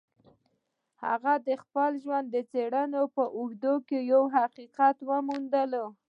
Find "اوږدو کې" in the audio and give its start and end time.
3.37-3.99